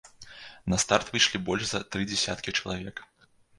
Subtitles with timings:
[0.73, 3.07] На старт выйшлі больш за тры дзясяткі чалавек.